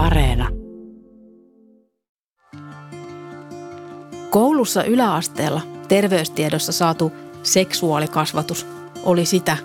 [0.00, 0.48] Areena.
[4.30, 7.12] Koulussa yläasteella terveystiedossa saatu
[7.42, 8.66] seksuaalikasvatus
[9.04, 9.56] oli sitä,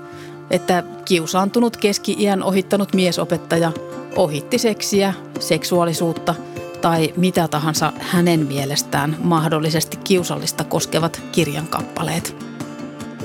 [0.50, 3.72] että kiusaantunut keski-iän ohittanut miesopettaja
[4.16, 6.36] ohitti seksiä, seksuaalisuutta
[6.82, 12.36] tai mitä tahansa hänen mielestään mahdollisesti kiusallista koskevat kirjankappaleet.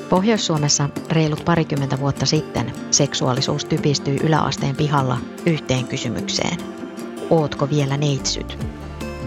[0.09, 6.80] Pohjois-Suomessa reilut parikymmentä vuotta sitten seksuaalisuus typistyi yläasteen pihalla yhteen kysymykseen.
[7.31, 8.59] Ootko vielä neitsyt?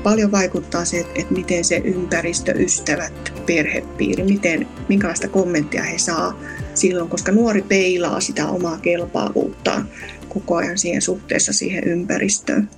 [0.04, 6.40] Paljon vaikuttaa se, että miten se ympäristö, ystävät, perhepiiri, miten, minkälaista kommenttia he saa
[6.74, 9.88] silloin, koska nuori peilaa sitä omaa kelpaavuuttaan
[10.30, 12.70] koko ajan siihen suhteessa siihen ympäristöön.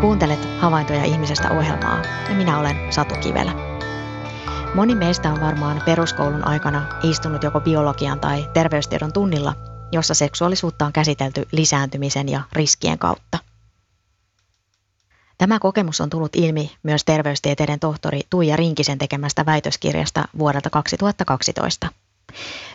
[0.00, 3.75] Kuuntelet havaintoja ihmisestä ohjelmaa ja minä olen Satu Kivelä.
[4.76, 9.54] Moni meistä on varmaan peruskoulun aikana istunut joko biologian tai terveystiedon tunnilla,
[9.92, 13.38] jossa seksuaalisuutta on käsitelty lisääntymisen ja riskien kautta.
[15.38, 21.88] Tämä kokemus on tullut ilmi myös terveystieteiden tohtori Tuija Rinkisen tekemästä väitöskirjasta vuodelta 2012.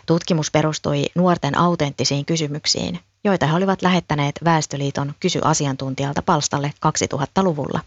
[0.06, 7.80] Tutkimus perustui nuorten autenttisiin kysymyksiin, joita he olivat lähettäneet Väestöliiton kysy-asiantuntijalta palstalle 2000-luvulla.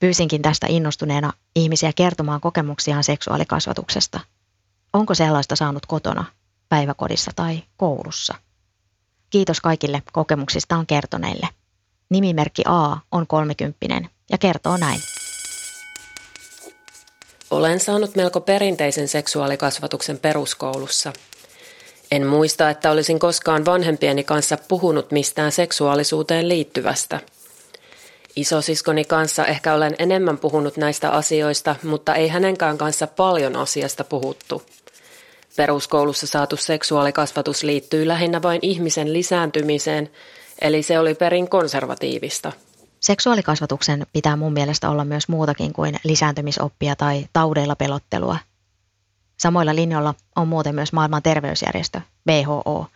[0.00, 4.20] Pyysinkin tästä innostuneena ihmisiä kertomaan kokemuksiaan seksuaalikasvatuksesta.
[4.92, 6.24] Onko sellaista saanut kotona,
[6.68, 8.34] päiväkodissa tai koulussa?
[9.30, 11.48] Kiitos kaikille kokemuksistaan kertoneille.
[12.10, 15.00] Nimimerkki A on kolmekymppinen ja kertoo näin.
[17.50, 21.12] Olen saanut melko perinteisen seksuaalikasvatuksen peruskoulussa.
[22.10, 27.20] En muista, että olisin koskaan vanhempieni kanssa puhunut mistään seksuaalisuuteen liittyvästä.
[28.36, 34.62] Isosiskoni kanssa ehkä olen enemmän puhunut näistä asioista, mutta ei hänenkään kanssa paljon asiasta puhuttu.
[35.56, 40.10] Peruskoulussa saatu seksuaalikasvatus liittyy lähinnä vain ihmisen lisääntymiseen,
[40.60, 42.52] eli se oli perin konservatiivista–
[43.00, 48.38] Seksuaalikasvatuksen pitää mun mielestä olla myös muutakin kuin lisääntymisoppia tai taudeilla pelottelua.
[49.38, 52.86] Samoilla linjoilla on muuten myös maailman terveysjärjestö, WHO.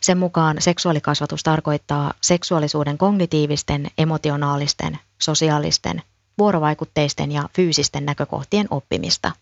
[0.00, 6.02] Sen mukaan seksuaalikasvatus tarkoittaa seksuaalisuuden kognitiivisten, emotionaalisten, sosiaalisten,
[6.38, 9.32] vuorovaikutteisten ja fyysisten näkökohtien oppimista.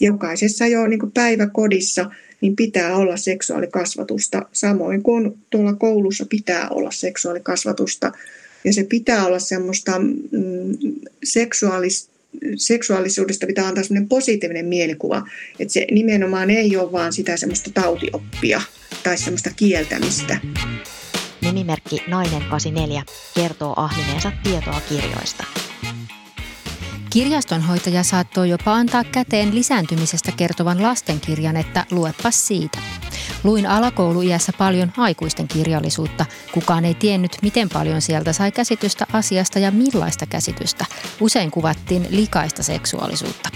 [0.00, 8.12] Jokaisessa jo niin päiväkodissa niin pitää olla seksuaalikasvatusta, samoin kuin tuolla koulussa pitää olla seksuaalikasvatusta
[8.64, 10.76] ja se pitää olla semmoista mm,
[11.24, 12.10] seksuaalis,
[12.56, 15.22] seksuaalisuudesta pitää antaa semmoinen positiivinen mielikuva.
[15.58, 18.60] Että se nimenomaan ei ole vaan sitä semmoista tautioppia
[19.02, 20.40] tai semmoista kieltämistä.
[21.42, 23.02] Nimimerkki Nainen84
[23.34, 25.44] kertoo ahmineensa tietoa kirjoista.
[27.10, 32.78] Kirjastonhoitaja saattoi jopa antaa käteen lisääntymisestä kertovan lastenkirjan, että luepas siitä–
[33.44, 36.26] Luin alakouluiässä paljon aikuisten kirjallisuutta.
[36.52, 40.84] Kukaan ei tiennyt, miten paljon sieltä sai käsitystä asiasta ja millaista käsitystä.
[41.20, 43.48] Usein kuvattiin likaista seksuaalisuutta.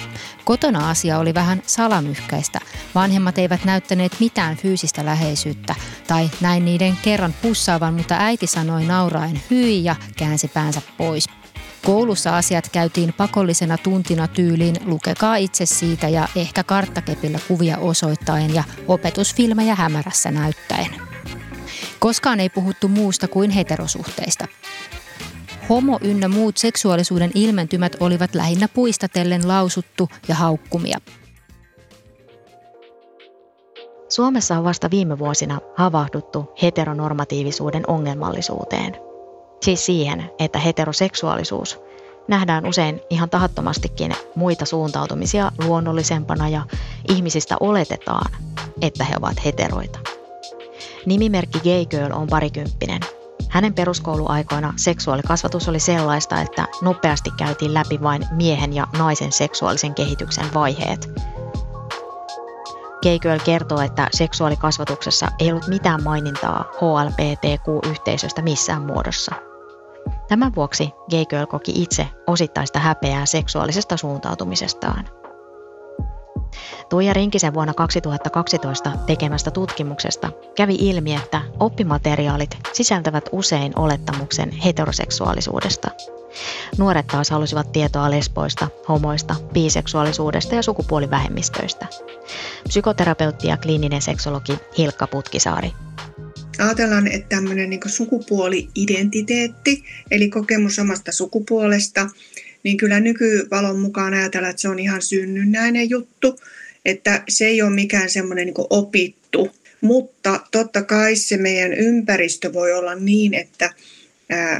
[0.44, 2.60] Kotona asia oli vähän salamyhkäistä.
[2.94, 5.74] Vanhemmat eivät näyttäneet mitään fyysistä läheisyyttä.
[6.06, 11.26] Tai näin niiden kerran pussaavan, mutta äiti sanoi nauraen hyi ja käänsi päänsä pois.
[11.86, 18.64] Koulussa asiat käytiin pakollisena tuntina tyyliin lukekaa itse siitä ja ehkä karttakepillä kuvia osoittaen ja
[18.88, 20.86] opetusfilmejä hämärässä näyttäen.
[21.98, 24.46] Koskaan ei puhuttu muusta kuin heterosuhteista.
[25.68, 30.98] Homo ynnä muut seksuaalisuuden ilmentymät olivat lähinnä puistatellen lausuttu ja haukkumia.
[34.08, 38.96] Suomessa on vasta viime vuosina havahduttu heteronormatiivisuuden ongelmallisuuteen–
[39.62, 41.78] Siis siihen, että heteroseksuaalisuus
[42.28, 46.62] nähdään usein ihan tahattomastikin muita suuntautumisia luonnollisempana ja
[47.08, 48.32] ihmisistä oletetaan,
[48.82, 49.98] että he ovat heteroita.
[51.06, 53.00] Nimimerkki Gay Girl on parikymppinen.
[53.48, 60.54] Hänen peruskouluaikoina seksuaalikasvatus oli sellaista, että nopeasti käytiin läpi vain miehen ja naisen seksuaalisen kehityksen
[60.54, 61.10] vaiheet.
[63.06, 69.34] Gay kertoo, että seksuaalikasvatuksessa ei ollut mitään mainintaa HLBTQ-yhteisöstä missään muodossa–
[70.28, 75.08] Tämän vuoksi Gay koki itse osittaista häpeää seksuaalisesta suuntautumisestaan.
[76.90, 85.90] Tuija Rinkisen vuonna 2012 tekemästä tutkimuksesta kävi ilmi, että oppimateriaalit sisältävät usein olettamuksen heteroseksuaalisuudesta.
[86.78, 91.86] Nuoret taas halusivat tietoa lesboista, homoista, biseksuaalisuudesta ja sukupuolivähemmistöistä.
[92.68, 95.72] Psykoterapeutti ja kliininen seksologi Hilkka Putkisaari
[96.58, 102.10] ajatellaan, että tämmöinen niin sukupuoli-identiteetti, eli kokemus omasta sukupuolesta,
[102.62, 106.40] niin kyllä nykyvalon mukaan ajatellaan, että se on ihan synnynnäinen juttu.
[106.84, 109.50] että se ei ole mikään semmoinen niin opittu,
[109.80, 113.72] mutta totta kai se meidän ympäristö voi olla niin, että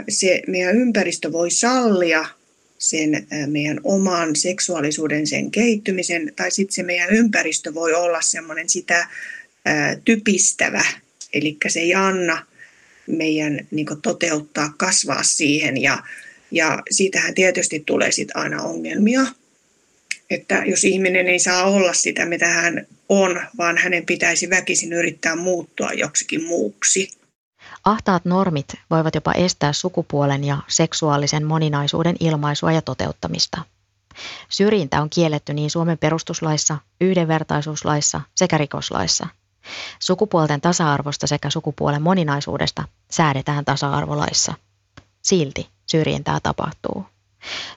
[0.09, 2.25] se meidän ympäristö voi sallia
[2.79, 9.09] sen meidän oman seksuaalisuuden, sen kehittymisen, tai sitten se meidän ympäristö voi olla semmoinen sitä
[10.05, 10.85] typistävä,
[11.33, 12.47] eli se ei anna
[13.07, 16.03] meidän niin toteuttaa, kasvaa siihen, ja,
[16.51, 19.27] ja siitähän tietysti tulee sitten aina ongelmia,
[20.31, 25.37] että jos ihminen ei saa olla sitä, mitä hän on, vaan hänen pitäisi väkisin yrittää
[25.37, 27.11] muuttua joksikin muuksi.
[27.87, 33.63] Ahtaat normit voivat jopa estää sukupuolen ja seksuaalisen moninaisuuden ilmaisua ja toteuttamista.
[34.49, 39.27] Syrjintä on kielletty niin Suomen perustuslaissa, yhdenvertaisuuslaissa sekä rikoslaissa.
[39.99, 44.55] Sukupuolten tasa-arvosta sekä sukupuolen moninaisuudesta säädetään tasa-arvolaissa.
[45.23, 47.07] Silti syrjintää tapahtuu.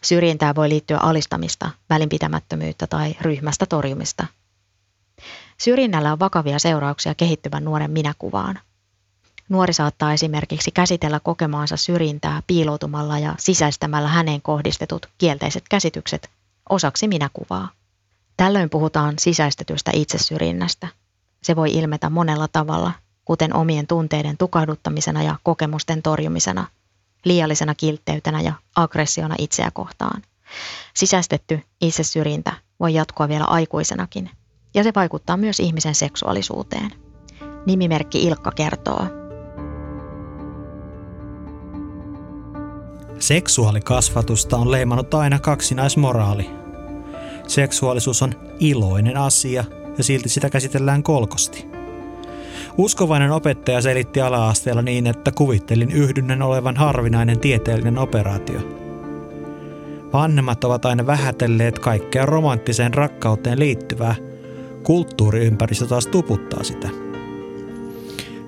[0.03, 4.25] Syrjintää voi liittyä alistamista, välinpitämättömyyttä tai ryhmästä torjumista.
[5.57, 8.59] Syrjinnällä on vakavia seurauksia kehittyvän nuoren minäkuvaan.
[9.49, 16.29] Nuori saattaa esimerkiksi käsitellä kokemaansa syrjintää piiloutumalla ja sisäistämällä häneen kohdistetut kielteiset käsitykset
[16.69, 17.69] osaksi minäkuvaa.
[18.37, 20.87] Tällöin puhutaan sisäistetystä itsesyrjinnästä.
[21.43, 22.91] Se voi ilmetä monella tavalla,
[23.25, 26.67] kuten omien tunteiden tukahduttamisena ja kokemusten torjumisena–
[27.25, 30.21] liiallisena kiltteytenä ja aggressiona itseä kohtaan.
[30.93, 34.29] Sisäistetty itsesyrjintä voi jatkua vielä aikuisenakin,
[34.73, 36.91] ja se vaikuttaa myös ihmisen seksuaalisuuteen.
[37.65, 39.18] Nimimerkki Ilkka kertoo.
[43.19, 46.49] Seksuaalikasvatusta on leimannut aina kaksinaismoraali.
[47.47, 49.63] Seksuaalisuus on iloinen asia
[49.97, 51.65] ja silti sitä käsitellään kolkosti–
[52.79, 58.59] Uskovainen opettaja selitti ala-asteella niin, että kuvittelin yhdynnän olevan harvinainen tieteellinen operaatio.
[60.13, 64.15] Vanhemmat ovat aina vähätelleet kaikkea romanttiseen rakkauteen liittyvää.
[64.83, 66.89] Kulttuuriympäristö taas tuputtaa sitä.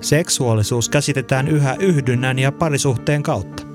[0.02, 3.71] Seksuaalisuus käsitetään yhä yhdynnän ja parisuhteen kautta.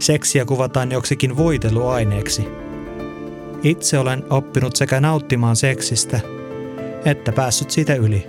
[0.00, 2.48] Seksiä kuvataan joksikin voiteluaineeksi.
[3.62, 6.20] Itse olen oppinut sekä nauttimaan seksistä,
[7.04, 8.26] että päässyt siitä yli.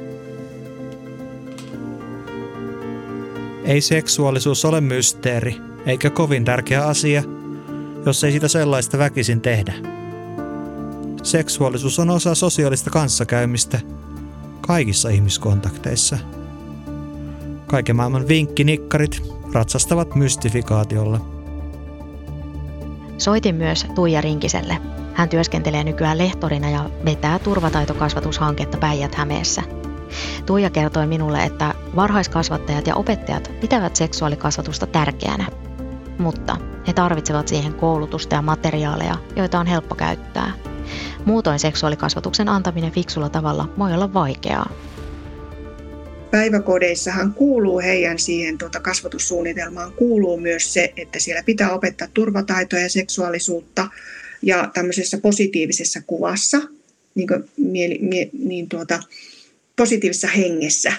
[3.64, 7.24] Ei seksuaalisuus ole mysteeri, eikä kovin tärkeä asia,
[8.06, 9.74] jos ei sitä sellaista väkisin tehdä.
[11.24, 13.80] Seksuaalisuus on osa sosiaalista kanssakäymistä
[14.62, 16.18] kaikissa ihmiskontakteissa.
[17.68, 21.41] Kaiken maailman vinkkinikkarit ratsastavat mystifikaatiolla.
[23.22, 24.78] Soitin myös Tuija Rinkiselle.
[25.14, 29.64] Hän työskentelee nykyään lehtorina ja vetää turvataitokasvatushanketta Päijät-Hämeessä–
[30.46, 35.46] Tuija kertoi minulle, että varhaiskasvattajat ja opettajat pitävät seksuaalikasvatusta tärkeänä,
[36.18, 36.58] mutta
[36.88, 40.52] he tarvitsevat siihen koulutusta ja materiaaleja, joita on helppo käyttää.
[41.26, 44.70] Muutoin seksuaalikasvatuksen antaminen fiksulla tavalla voi olla vaikeaa.
[46.32, 52.90] Päiväkodeissahan kuuluu heidän siihen tuota kasvatussuunnitelmaan kuuluu myös se, että siellä pitää opettaa turvataitoja ja
[52.90, 53.88] seksuaalisuutta
[54.42, 56.62] ja tämmöisessä positiivisessa kuvassa,
[57.16, 59.00] niin, kuin, mieli, mie, niin tuota,
[59.76, 60.94] positiivisessa hengessä,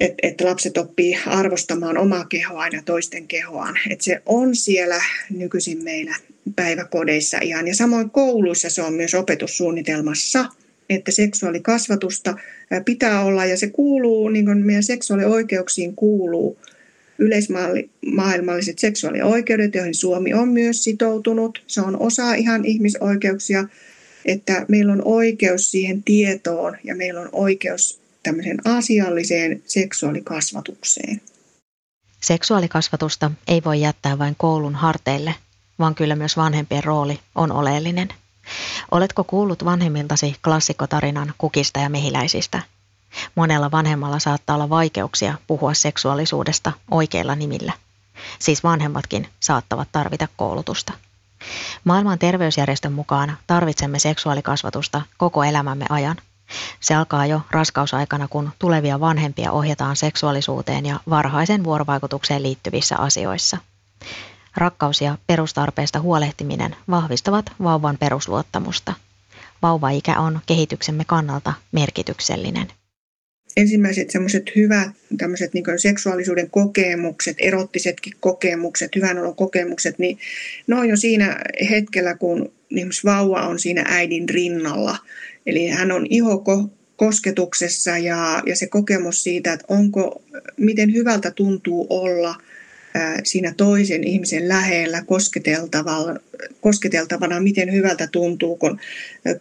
[0.00, 3.78] että et lapset oppii arvostamaan omaa kehoaan ja toisten kehoaan.
[3.90, 6.16] Et se on siellä nykyisin meillä
[6.56, 7.68] päiväkodeissa ihan.
[7.68, 10.44] Ja samoin kouluissa se on myös opetussuunnitelmassa,
[10.90, 12.36] että seksuaalikasvatusta
[12.84, 16.58] pitää olla ja se kuuluu, niin kuin meidän seksuaalioikeuksiin kuuluu
[17.18, 21.62] yleismaailmalliset seksuaalioikeudet, joihin Suomi on myös sitoutunut.
[21.66, 23.64] Se on osa ihan ihmisoikeuksia
[24.24, 31.20] että meillä on oikeus siihen tietoon ja meillä on oikeus tämmöiseen asialliseen seksuaalikasvatukseen.
[32.22, 35.34] Seksuaalikasvatusta ei voi jättää vain koulun harteille,
[35.78, 38.08] vaan kyllä myös vanhempien rooli on oleellinen.
[38.90, 42.62] Oletko kuullut vanhemmiltasi klassikotarinan kukista ja mehiläisistä?
[43.34, 47.72] Monella vanhemmalla saattaa olla vaikeuksia puhua seksuaalisuudesta oikeilla nimillä.
[48.38, 50.92] Siis vanhemmatkin saattavat tarvita koulutusta.
[51.84, 56.16] Maailman terveysjärjestön mukaan tarvitsemme seksuaalikasvatusta koko elämämme ajan.
[56.80, 63.58] Se alkaa jo raskausaikana, kun tulevia vanhempia ohjataan seksuaalisuuteen ja varhaisen vuorovaikutukseen liittyvissä asioissa.
[64.56, 68.94] Rakkaus ja perustarpeesta huolehtiminen vahvistavat vauvan perusluottamusta.
[69.62, 72.66] Vauvaikä on kehityksemme kannalta merkityksellinen
[73.56, 80.18] ensimmäiset semmoiset hyvät tämmöiset niin seksuaalisuuden kokemukset, erottisetkin kokemukset, hyvän olon kokemukset, niin
[80.66, 82.52] ne on jo siinä hetkellä, kun
[83.04, 84.96] vauva on siinä äidin rinnalla.
[85.46, 86.44] Eli hän on iho
[86.96, 90.22] kosketuksessa ja, ja se kokemus siitä, että onko,
[90.56, 92.34] miten hyvältä tuntuu olla
[93.24, 95.02] siinä toisen ihmisen lähellä
[96.60, 98.80] kosketeltavana, miten hyvältä tuntuu, kun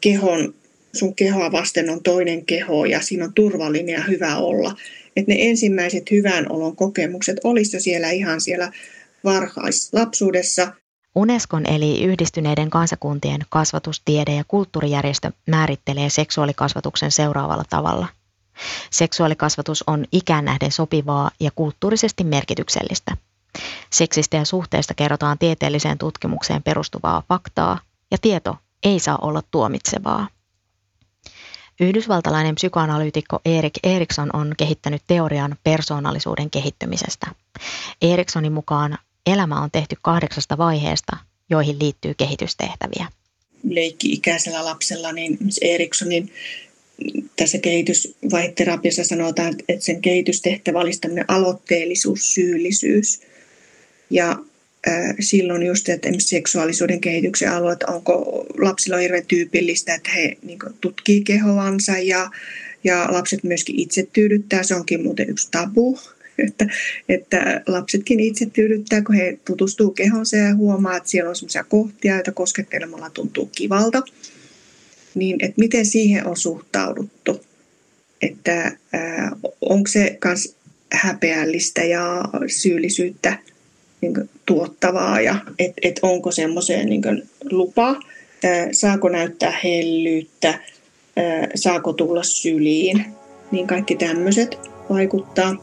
[0.02, 0.54] kehon
[0.94, 4.76] sun kehoa vasten on toinen keho ja siinä on turvallinen ja hyvä olla.
[5.16, 8.72] Että ne ensimmäiset hyvän olon kokemukset olisi siellä ihan siellä
[9.24, 10.74] varhaislapsuudessa.
[11.16, 18.08] Unescon eli Yhdistyneiden kansakuntien kasvatustiede- ja kulttuurijärjestö määrittelee seksuaalikasvatuksen seuraavalla tavalla.
[18.92, 23.18] Seksuaalikasvatus on ikään nähden sopivaa ja kulttuurisesti merkityksellistä.
[23.90, 27.80] Seksistä suhteesta kerrotaan tieteelliseen tutkimukseen perustuvaa faktaa,
[28.12, 30.28] ja tieto ei saa olla tuomitsevaa.
[31.80, 37.28] Yhdysvaltalainen psykoanalyytikko Erik Erikson on kehittänyt teorian persoonallisuuden kehittymisestä.
[38.02, 41.18] Eriksonin mukaan elämä on tehty kahdeksasta vaiheesta,
[41.50, 43.08] joihin liittyy kehitystehtäviä.
[43.70, 46.32] Leikki-ikäisellä lapsella, niin Eriksonin
[47.36, 53.22] tässä kehitysvaiheterapiassa sanotaan, että sen kehitystehtävä olisi tämmöinen aloitteellisuus, syyllisyys.
[54.14, 54.40] Ja
[55.20, 61.24] silloin just, että seksuaalisuuden kehityksen alueet, onko lapsilla on hirveän tyypillistä, että he niin tutkii
[61.24, 62.30] kehoansa ja,
[62.84, 64.64] ja lapset myöskin itse tyydyttää.
[64.64, 66.00] Se onkin muuten yksi tabu,
[66.48, 66.68] että,
[67.10, 72.16] että lapsetkin itse tyydyttää, kun he tutustuu kehonsa ja huomaa, että siellä on sellaisia kohtia,
[72.16, 74.02] joita koskettelemalla tuntuu kivalta.
[75.16, 77.46] Niin, että miten siihen on suhtauduttu?
[78.22, 80.56] Että äh, onko se myös
[80.92, 83.38] häpeällistä ja syyllisyyttä–
[84.04, 87.96] niin tuottavaa ja että et onko semmoiseen niin lupa,
[88.72, 90.60] saako näyttää hellyyttä,
[91.56, 93.06] saako tulla syliin,
[93.52, 95.56] niin kaikki tämmöiset vaikuttaa.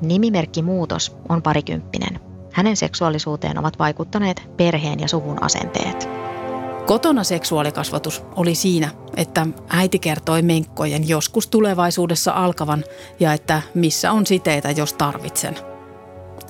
[0.00, 2.20] Nimimerkki Muutos on parikymppinen.
[2.52, 6.08] Hänen seksuaalisuuteen ovat vaikuttaneet perheen ja suvun asenteet.
[6.86, 12.84] Kotona seksuaalikasvatus oli siinä, että äiti kertoi menkkojen joskus tulevaisuudessa alkavan
[13.20, 15.56] ja että missä on siteitä, jos tarvitsen–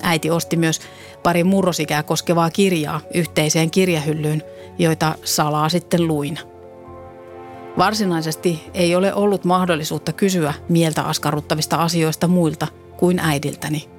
[0.07, 0.81] Äiti osti myös
[1.23, 4.43] pari murrosikää koskevaa kirjaa yhteiseen kirjahyllyyn,
[4.79, 6.39] joita salaa sitten luin.
[7.77, 13.89] Varsinaisesti ei ole ollut mahdollisuutta kysyä mieltä askarruttavista asioista muilta kuin äidiltäni.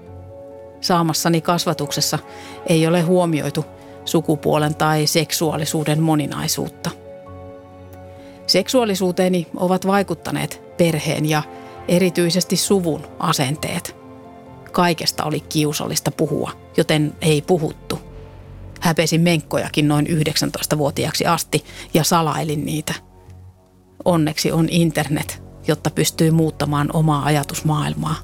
[0.80, 2.18] Saamassani kasvatuksessa
[2.66, 3.64] ei ole huomioitu
[4.04, 6.90] sukupuolen tai seksuaalisuuden moninaisuutta.
[8.46, 11.42] Seksuaalisuuteeni ovat vaikuttaneet perheen ja
[11.88, 13.97] erityisesti suvun asenteet–
[14.72, 17.98] Kaikesta oli kiusallista puhua, joten ei puhuttu.
[18.80, 22.94] Häpesin menkkojakin noin 19-vuotiaaksi asti ja salailin niitä.
[24.04, 28.16] Onneksi on internet, jotta pystyy muuttamaan omaa ajatusmaailmaa.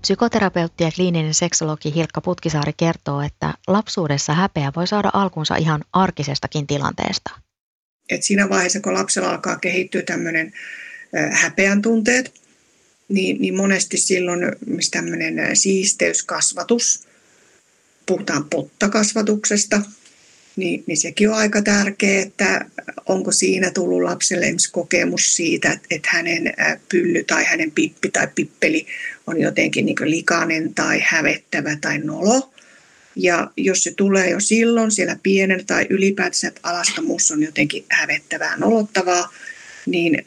[0.00, 6.66] Psykoterapeutti ja kliininen seksologi Hilkka Putkisaari kertoo, että lapsuudessa häpeä voi saada alkunsa ihan arkisestakin
[6.66, 7.30] tilanteesta.
[8.10, 10.52] Et siinä vaiheessa, kun lapsella alkaa kehittyä tämmöinen
[11.32, 12.40] häpeän tunteet,
[13.08, 14.40] niin, niin monesti silloin
[14.90, 17.08] tämmöinen siisteyskasvatus,
[18.06, 19.82] puhutaan pottakasvatuksesta,
[20.56, 22.66] niin, niin sekin on aika tärkeää, että
[23.06, 26.54] onko siinä tullut lapselle kokemus siitä, että, että hänen
[26.88, 28.86] pylly tai hänen pippi tai pippeli
[29.26, 32.52] on jotenkin niin likainen tai hävettävä tai nolo.
[33.16, 38.56] Ja jos se tulee jo silloin siellä pienen tai ylipäätänsä, että alastomuus on jotenkin hävettävää,
[38.56, 39.32] nolottavaa,
[39.86, 40.22] niin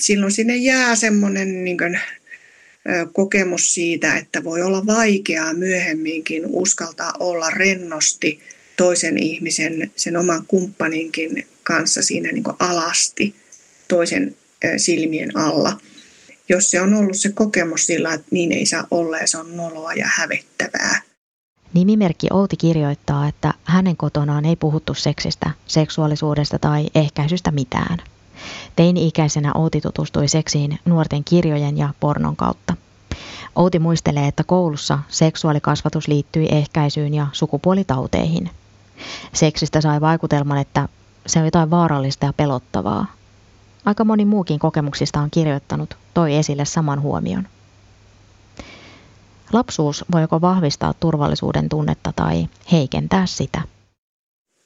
[0.00, 2.00] silloin sinne jää semmoinen niin kuin,
[3.12, 8.40] kokemus siitä, että voi olla vaikeaa myöhemminkin uskaltaa olla rennosti
[8.76, 13.34] toisen ihmisen, sen oman kumppaninkin kanssa siinä niin alasti
[13.88, 14.36] toisen
[14.76, 15.80] silmien alla.
[16.48, 19.56] Jos se on ollut se kokemus sillä, että niin ei saa olla ja se on
[19.56, 21.02] noloa ja hävettävää.
[21.74, 27.98] Nimimerkki Outi kirjoittaa, että hänen kotonaan ei puhuttu seksistä, seksuaalisuudesta tai ehkäisystä mitään.
[28.76, 32.74] Teini-ikäisenä Outi tutustui seksiin nuorten kirjojen ja pornon kautta.
[33.56, 38.50] Outi muistelee, että koulussa seksuaalikasvatus liittyi ehkäisyyn ja sukupuolitauteihin.
[39.32, 40.88] Seksistä sai vaikutelman, että
[41.26, 43.06] se on jotain vaarallista ja pelottavaa.
[43.84, 47.48] Aika moni muukin kokemuksista on kirjoittanut, toi esille saman huomion.
[49.52, 53.62] Lapsuus voi joko vahvistaa turvallisuuden tunnetta tai heikentää sitä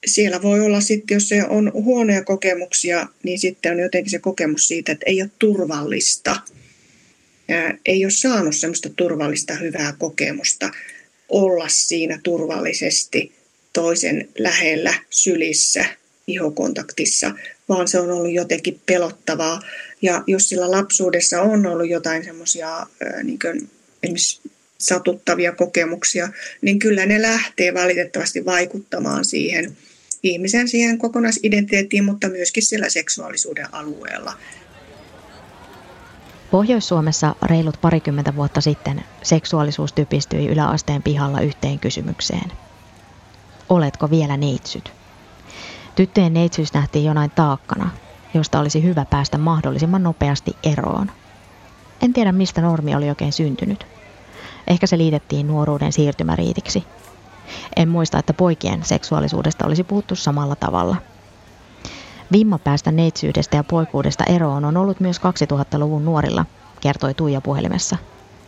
[0.07, 4.69] siellä voi olla sitten, jos se on huonoja kokemuksia, niin sitten on jotenkin se kokemus
[4.69, 6.37] siitä, että ei ole turvallista.
[7.87, 10.71] Ei ole saanut semmoista turvallista hyvää kokemusta
[11.29, 13.33] olla siinä turvallisesti
[13.73, 15.85] toisen lähellä, sylissä,
[16.27, 17.33] ihokontaktissa,
[17.69, 19.61] vaan se on ollut jotenkin pelottavaa.
[20.03, 22.87] Ja jos sillä lapsuudessa on ollut jotain semmoisia
[23.23, 23.39] niin
[24.03, 24.41] esimerkiksi
[24.79, 26.29] satuttavia kokemuksia,
[26.63, 29.77] niin kyllä ne lähtee valitettavasti vaikuttamaan siihen
[30.29, 34.33] ihmisen siihen kokonaisidentiteettiin, mutta myöskin sillä seksuaalisuuden alueella.
[36.51, 42.53] Pohjois-Suomessa reilut parikymmentä vuotta sitten seksuaalisuus typistyi yläasteen pihalla yhteen kysymykseen.
[43.69, 44.93] Oletko vielä neitsyt?
[45.97, 47.91] Tyttöjen neitsyys nähtiin jonain taakkana,
[48.35, 51.11] josta olisi hyvä päästä mahdollisimman nopeasti eroon.
[52.03, 53.87] En tiedä mistä normi oli oikein syntynyt.
[54.67, 56.85] Ehkä se liitettiin nuoruuden siirtymäriitiksi.
[57.77, 60.97] En muista, että poikien seksuaalisuudesta olisi puhuttu samalla tavalla.
[62.33, 66.47] Vimma päästä neitsyydestä ja poikuudesta eroon on ollut myös 2000-luvun nuorilla,
[66.81, 67.97] kertoi Tuija puhelimessa.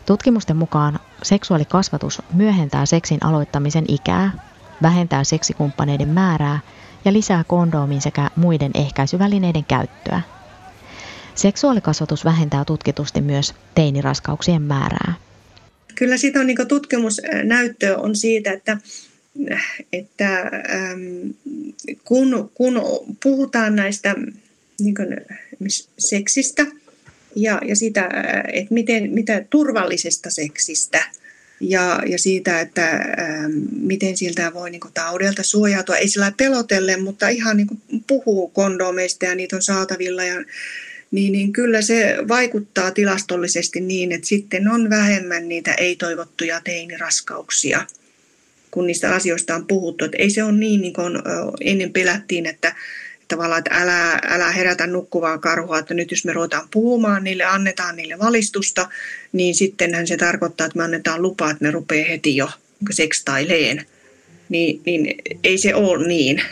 [0.07, 4.31] Tutkimusten mukaan seksuaalikasvatus myöhentää seksin aloittamisen ikää,
[4.83, 6.61] vähentää seksikumppaneiden määrää
[7.05, 10.21] ja lisää kondoomin sekä muiden ehkäisyvälineiden käyttöä.
[11.35, 15.15] Seksuaalikasvatus vähentää tutkitusti myös teiniraskauksien määrää.
[15.99, 18.79] Kyllä siitä on niin tutkimusnäyttöä on siitä, että,
[19.93, 20.51] että
[22.05, 22.83] kun, kun
[23.23, 24.15] puhutaan näistä
[24.81, 25.17] niin kuin,
[25.99, 26.67] seksistä
[27.37, 28.09] ja, ja sitä,
[28.53, 31.05] että miten, mitä turvallisesta seksistä–
[31.61, 33.01] ja, ja siitä, että
[33.81, 35.97] miten siltä voi niin kuin, taudelta suojautua.
[35.97, 40.25] Ei sillä pelotelle, mutta ihan niin kuin, puhuu kondomeista ja niitä on saatavilla.
[40.25, 40.45] Ja,
[41.17, 47.87] niin, niin kyllä se vaikuttaa tilastollisesti niin, että sitten on vähemmän niitä ei-toivottuja teiniraskauksia,
[48.71, 50.05] kun niistä asioista on puhuttu.
[50.05, 51.19] Että ei se ole niin, niin kuin
[51.61, 52.75] ennen pelättiin, että
[53.29, 57.97] tavallaan, että älä, älä herätä nukkuvaa karhua, että nyt jos me ruvetaan puhumaan niille, annetaan
[57.97, 58.89] niille valistusta,
[59.33, 62.51] niin sittenhän se tarkoittaa, että me annetaan lupaa, että ne rupeaa heti jo
[62.91, 63.87] sekstaileen.
[64.49, 66.43] Niin, niin ei se ole niin.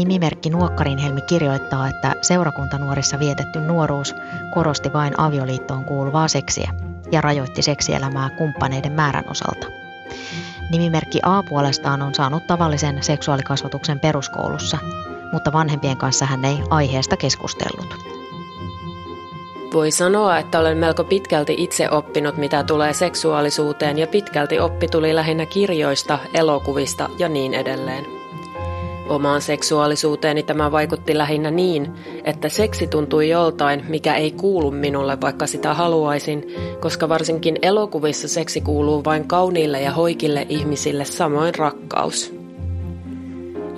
[0.00, 4.14] Nimimerkki Nuokkarin Helmi kirjoittaa, että seurakuntanuorissa vietetty nuoruus
[4.54, 6.72] korosti vain avioliittoon kuuluvaa seksiä
[7.12, 9.66] ja rajoitti seksielämää kumppaneiden määrän osalta–
[10.70, 14.78] Nimimerkki A puolestaan on saanut tavallisen seksuaalikasvatuksen peruskoulussa,
[15.32, 17.94] mutta vanhempien kanssa hän ei aiheesta keskustellut.
[19.72, 25.14] Voi sanoa, että olen melko pitkälti itse oppinut, mitä tulee seksuaalisuuteen, ja pitkälti oppi tuli
[25.14, 28.19] lähinnä kirjoista, elokuvista ja niin edelleen.
[29.10, 31.92] Omaan seksuaalisuuteeni tämä vaikutti lähinnä niin,
[32.24, 38.60] että seksi tuntui joltain, mikä ei kuulu minulle, vaikka sitä haluaisin, koska varsinkin elokuvissa seksi
[38.60, 42.34] kuuluu vain kauniille ja hoikille ihmisille samoin rakkaus.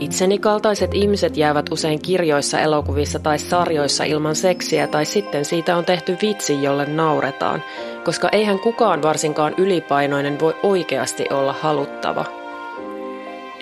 [0.01, 5.85] Itseni kaltaiset ihmiset jäävät usein kirjoissa, elokuvissa tai sarjoissa ilman seksiä tai sitten siitä on
[5.85, 7.63] tehty vitsi, jolle nauretaan,
[8.05, 12.25] koska eihän kukaan varsinkaan ylipainoinen voi oikeasti olla haluttava–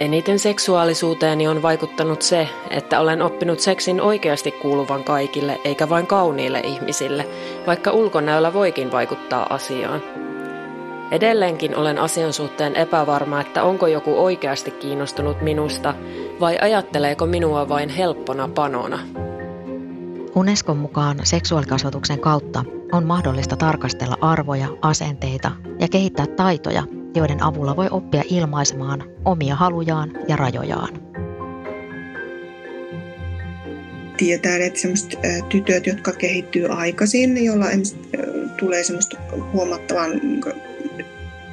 [0.00, 6.60] Eniten seksuaalisuuteeni on vaikuttanut se, että olen oppinut seksin oikeasti kuuluvan kaikille eikä vain kauniille
[6.60, 7.28] ihmisille,
[7.66, 10.02] vaikka ulkonäöllä voikin vaikuttaa asiaan.
[11.10, 15.94] Edelleenkin olen asian suhteen epävarma, että onko joku oikeasti kiinnostunut minusta
[16.40, 18.98] vai ajatteleeko minua vain helppona panona.
[20.34, 26.82] Unescon mukaan seksuaalikasvatuksen kautta on mahdollista tarkastella arvoja, asenteita ja kehittää taitoja,
[27.14, 30.98] joiden avulla voi oppia ilmaisemaan omia halujaan ja rajojaan.
[34.16, 35.18] Tiedetään, että sellaiset
[35.48, 37.66] tytöt, jotka kehittyy aikaisin, joilla
[38.56, 39.18] tulee semmoista
[39.52, 40.40] huomattavan, niin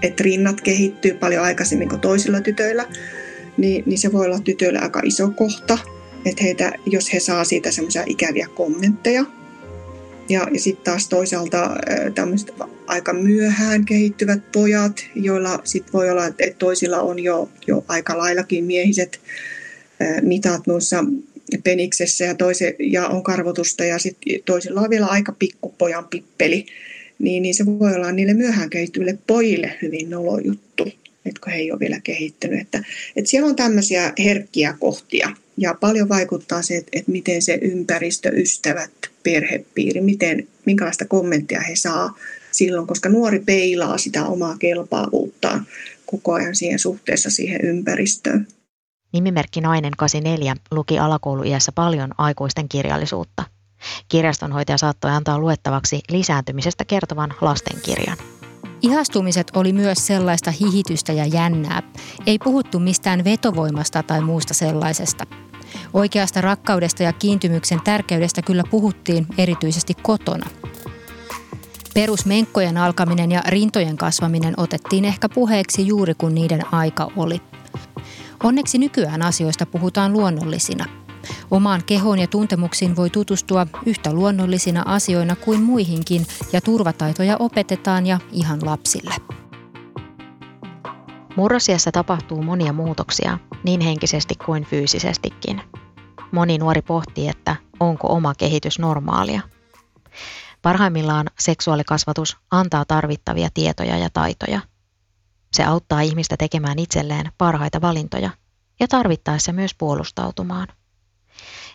[0.02, 2.86] että rinnat kehittyy paljon aikaisemmin kuin toisilla tytöillä,
[3.58, 5.78] niin, niin se voi olla tytöille aika iso kohta,
[6.26, 9.26] että heitä, jos he saa siitä semmoisia ikäviä kommentteja,
[10.30, 11.76] ja, ja sitten taas toisaalta
[12.16, 12.52] tämmöiset
[12.88, 18.66] aika myöhään kehittyvät pojat, joilla sitten voi olla, että toisilla on jo, jo aika laillakin
[18.66, 19.20] miehiset
[20.22, 21.06] mitat noissa
[21.64, 26.66] peniksessä ja, toise, ja on karvotusta ja sitten toisilla on vielä aika pikkupojan pippeli,
[27.20, 30.67] niin, niin se voi olla niille myöhään kehittyville pojille hyvin nolo juttu,
[31.44, 32.62] kun he ei ole vielä kehittynyt.
[32.62, 32.84] Että,
[33.16, 38.30] että siellä on tämmöisiä herkkiä kohtia ja paljon vaikuttaa se, että, että miten se ympäristö,
[38.30, 38.92] ystävät,
[39.24, 42.18] perhepiiri, miten, minkälaista kommenttia he saa
[42.52, 45.68] silloin, koska nuori peilaa sitä omaa kelpaavuuttaan
[46.06, 48.48] koko ajan siihen suhteessa siihen ympäristöön.
[49.14, 53.44] Nimimerkki Nainen 84 luki alakouluiässä paljon aikuisten kirjallisuutta.
[54.10, 58.18] Kirjastonhoitaja saattoi antaa luettavaksi lisääntymisestä kertovan lastenkirjan.
[58.82, 61.84] Ihastumiset oli myös sellaista hihitystä ja jännää.
[62.26, 65.26] Ei puhuttu mistään vetovoimasta tai muusta sellaisesta.
[65.94, 70.46] Oikeasta rakkaudesta ja kiintymyksen tärkeydestä kyllä puhuttiin erityisesti kotona.
[71.94, 77.42] Perusmenkkojen alkaminen ja rintojen kasvaminen otettiin ehkä puheeksi juuri kun niiden aika oli.
[78.44, 80.86] Onneksi nykyään asioista puhutaan luonnollisina.
[81.52, 88.20] Omaan kehoon ja tuntemuksiin voi tutustua yhtä luonnollisina asioina kuin muihinkin ja turvataitoja opetetaan ja
[88.32, 89.16] ihan lapsille.
[91.36, 95.62] Murrosiassa tapahtuu monia muutoksia, niin henkisesti kuin fyysisestikin.
[96.32, 99.42] Moni nuori pohtii, että onko oma kehitys normaalia.
[100.62, 104.62] Parhaimmillaan seksuaalikasvatus antaa tarvittavia tietoja ja taitoja.
[105.54, 108.30] Se auttaa ihmistä tekemään itselleen parhaita valintoja
[108.80, 110.68] ja tarvittaessa myös puolustautumaan.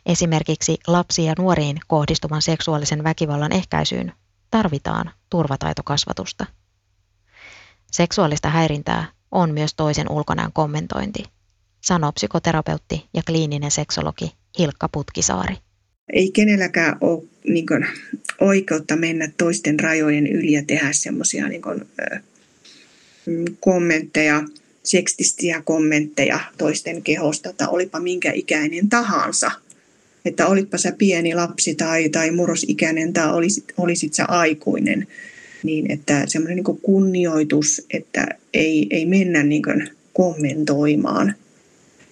[0.06, 4.12] Esimerkiksi lapsiin ja nuoriin kohdistuvan seksuaalisen väkivallan ehkäisyyn
[4.50, 6.46] tarvitaan turvataitokasvatusta.
[7.92, 11.24] Seksuaalista häirintää on myös toisen ulkonäön kommentointi,
[11.80, 15.56] sanoo psykoterapeutti ja kliininen seksologi Hilkka Putkisaari.
[16.12, 17.86] Ei kenelläkään ole niin kuin,
[18.40, 21.62] oikeutta mennä toisten rajojen yli ja tehdä semmoisia niin
[23.60, 24.42] kommentteja,
[24.82, 29.50] sekstistisiä kommentteja toisten kehosta tai olipa minkä ikäinen tahansa.
[30.24, 35.06] Että olitpa sä pieni lapsi tai, tai murrosikäinen tai olisit, olisit sä aikuinen.
[35.62, 39.62] Niin että semmoinen niin kunnioitus, että ei, ei mennä niin
[40.12, 41.34] kommentoimaan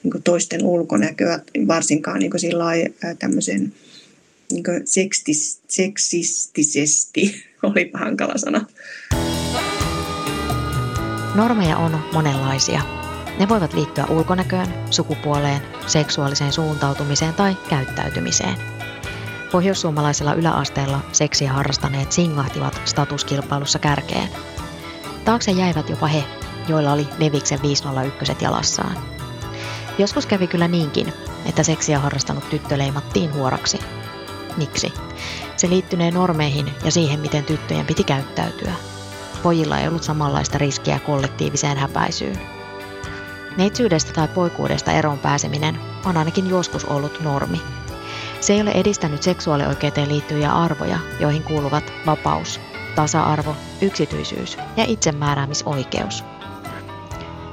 [0.03, 2.64] niin toisten ulkonäköä, varsinkaan niin sillä
[3.18, 3.73] tämmöisen
[4.53, 8.66] niin sekstis, seksistisesti, oli hankala sana.
[11.35, 13.00] Normeja on monenlaisia.
[13.40, 18.57] Ne voivat liittyä ulkonäköön, sukupuoleen, seksuaaliseen suuntautumiseen tai käyttäytymiseen.
[19.53, 24.29] Pohjoissuomalaisella yläasteella seksiä harrastaneet singahtivat statuskilpailussa kärkeen.
[25.24, 26.24] Taakse jäivät jopa he,
[26.68, 28.96] joilla oli Leviksen 501 jalassaan.
[29.98, 31.12] Joskus kävi kyllä niinkin,
[31.46, 33.79] että seksiä harrastanut tyttö leimattiin huoraksi.
[34.57, 34.92] Miksi?
[35.57, 38.72] Se liittynee normeihin ja siihen, miten tyttöjen piti käyttäytyä.
[39.42, 42.60] Pojilla ei ollut samanlaista riskiä kollektiiviseen häpäisyyn.
[43.57, 47.63] Neitsyydestä tai poikuudesta eroon pääseminen on ainakin joskus ollut normi.
[48.41, 52.61] Se ei ole edistänyt seksuaalioikeuteen liittyviä arvoja, joihin kuuluvat vapaus,
[52.95, 56.25] tasa-arvo, yksityisyys ja itsemääräämisoikeus.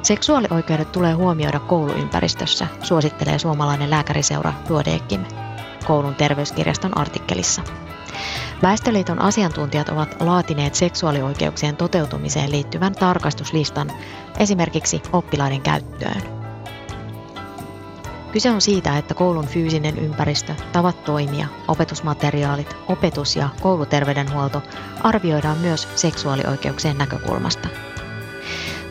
[0.03, 5.25] Seksuaalioikeudet tulee huomioida kouluympäristössä, suosittelee suomalainen lääkäriseura Duodekim
[5.87, 7.61] koulun terveyskirjaston artikkelissa.
[8.61, 13.91] Väestöliiton asiantuntijat ovat laatineet seksuaalioikeuksien toteutumiseen liittyvän tarkastuslistan
[14.39, 16.21] esimerkiksi oppilaiden käyttöön.
[18.31, 24.61] Kyse on siitä, että koulun fyysinen ympäristö, tavat toimia, opetusmateriaalit, opetus ja kouluterveydenhuolto
[25.03, 27.69] arvioidaan myös seksuaalioikeuksien näkökulmasta.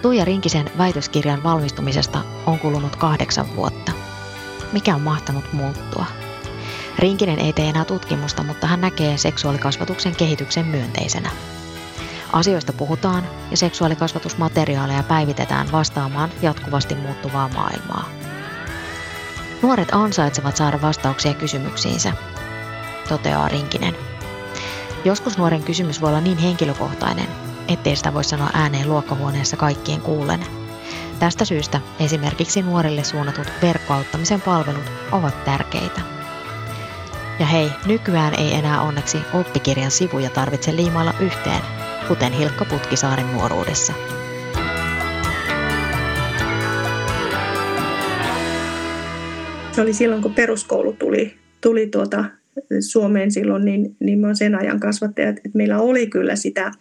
[0.02, 3.92] Tuija Rinkisen väitöskirjan valmistumisesta on kulunut kahdeksan vuotta.
[4.72, 6.06] Mikä on mahtanut muuttua?
[6.98, 11.30] Rinkinen ei tee enää tutkimusta, mutta hän näkee seksuaalikasvatuksen kehityksen myönteisenä.
[12.32, 18.08] Asioista puhutaan ja seksuaalikasvatusmateriaaleja päivitetään vastaamaan jatkuvasti muuttuvaa maailmaa.
[19.62, 22.12] Nuoret ansaitsevat saada vastauksia kysymyksiinsä,
[23.08, 23.96] toteaa Rinkinen.
[25.04, 27.28] Joskus nuoren kysymys voi olla niin henkilökohtainen,
[27.68, 30.46] ettei sitä voi sanoa ääneen luokkahuoneessa kaikkien kuulen.
[31.18, 36.15] Tästä syystä esimerkiksi nuorille suunnatut verkkoauttamisen palvelut ovat tärkeitä.
[37.40, 41.62] Ja hei, nykyään ei enää onneksi oppikirjan sivuja tarvitse liimailla yhteen,
[42.08, 43.92] kuten Hilkka Putkisaaren nuoruudessa.
[49.72, 52.24] Se oli silloin, kun peruskoulu tuli, tuli tuota
[52.80, 56.72] Suomeen silloin, niin, niin mä sen ajan kasvattaja, että meillä oli kyllä sitä,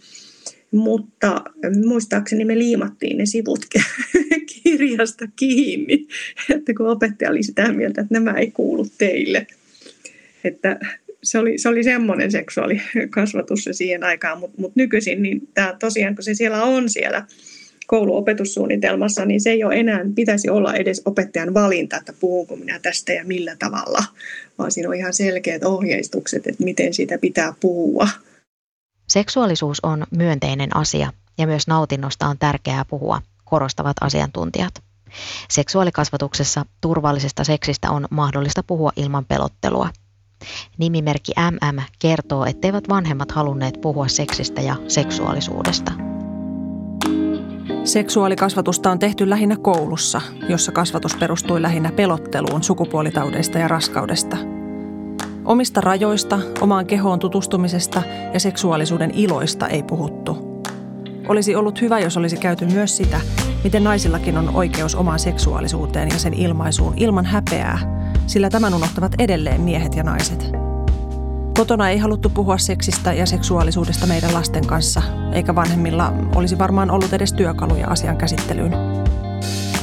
[0.72, 1.41] mutta
[1.86, 3.65] muistaakseni me liimattiin ne sivut
[4.63, 6.08] kirjasta kiinni,
[6.56, 9.48] että kun opettaja oli sitä mieltä, että nämä ei kuulu teille–
[10.45, 10.79] että
[11.25, 16.15] se oli, se oli semmoinen seksuaalikasvatus se siihen aikaan, mutta mut nykyisin niin tämä tosiaan,
[16.15, 17.25] kun se siellä on siellä
[17.88, 23.13] kouluopetussuunnitelmassa, niin se ei ole enää, pitäisi olla edes opettajan valinta, että puhunko minä tästä
[23.13, 24.03] ja millä tavalla,
[24.58, 28.08] vaan siinä on ihan selkeät ohjeistukset, että miten siitä pitää puhua.
[29.08, 34.73] Seksuaalisuus on myönteinen asia ja myös nautinnosta on tärkeää puhua, korostavat asiantuntijat.
[35.49, 39.89] Seksuaalikasvatuksessa turvallisesta seksistä on mahdollista puhua ilman pelottelua–
[40.77, 45.91] Nimimerkki MM kertoo, etteivät vanhemmat halunneet puhua seksistä ja seksuaalisuudesta.
[47.84, 54.38] Seksuaalikasvatusta on tehty lähinnä koulussa, jossa kasvatus perustui lähinnä pelotteluun sukupuolitaudeista ja raskaudesta.
[55.45, 58.01] Omista rajoista, omaan kehoon tutustumisesta
[58.34, 60.63] ja seksuaalisuuden iloista ei puhuttu.
[61.27, 63.21] Olisi ollut hyvä, jos olisi käyty myös sitä,
[63.63, 69.62] miten naisillakin on oikeus omaan seksuaalisuuteen ja sen ilmaisuun ilman häpeää sillä tämän unohtavat edelleen
[69.62, 70.52] miehet ja naiset.
[71.58, 77.14] Kotona ei haluttu puhua seksistä ja seksuaalisuudesta meidän lasten kanssa, eikä vanhemmilla olisi varmaan ollut
[77.14, 78.74] edes työkaluja asian käsittelyyn.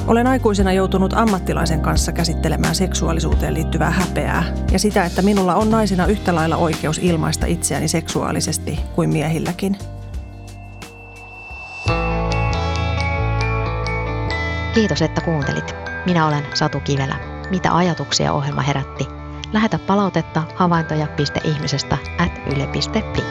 [0.07, 6.07] Olen aikuisena joutunut ammattilaisen kanssa käsittelemään seksuaalisuuteen liittyvää häpeää ja sitä, että minulla on naisena
[6.07, 9.79] yhtä lailla oikeus ilmaista itseäni seksuaalisesti kuin miehilläkin.
[14.75, 15.75] Kiitos, että kuuntelit.
[16.07, 19.09] Minä olen Satu Kivelä mitä ajatuksia ohjelma herätti.
[19.53, 23.23] Lähetä palautetta havaintoja.ihmisestä at yle.fi.